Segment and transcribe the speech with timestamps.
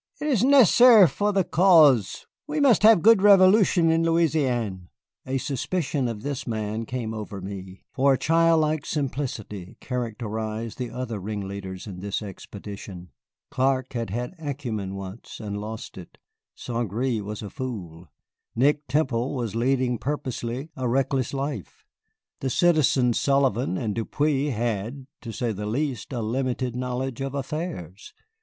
[0.19, 2.25] "It is necessair for the cause.
[2.47, 4.89] We must have good Revolution in Louisiane."
[5.27, 11.19] A suspicion of this man came over me, for a childlike simplicity characterized the other
[11.19, 13.11] ringleaders in this expedition.
[13.51, 16.17] Clark had had acumen once, and lost it;
[16.55, 16.89] St.
[16.89, 18.07] Gré was a fool;
[18.55, 21.85] Nick Temple was leading purposely a reckless life;
[22.39, 28.15] the Citizens Sullivan and Depeau had, to say the least, a limited knowledge of affairs.